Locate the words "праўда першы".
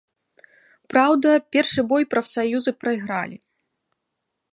0.93-1.81